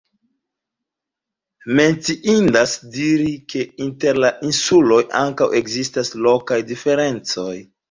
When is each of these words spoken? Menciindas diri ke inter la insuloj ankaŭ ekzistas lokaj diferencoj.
Menciindas 1.79 2.73
diri 2.95 3.29
ke 3.55 3.63
inter 3.87 4.21
la 4.25 4.33
insuloj 4.49 5.01
ankaŭ 5.23 5.51
ekzistas 5.63 6.13
lokaj 6.27 6.61
diferencoj. 6.75 7.51